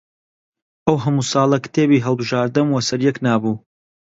ئەو 0.85 0.95
هەموو 1.03 1.29
ساڵە 1.31 1.57
کتێبی 1.65 2.03
هەڵبژاردەم 2.05 2.67
وە 2.71 2.81
سەر 2.87 2.99
یەک 3.07 3.17
نابوو 3.25 3.55